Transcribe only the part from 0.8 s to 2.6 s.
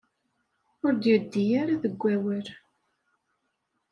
Ur d-yeddi ara deg wawal.